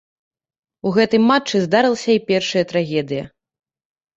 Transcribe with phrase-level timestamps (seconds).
[0.89, 3.23] У гэтым матчы здарылася й першая трагедыя.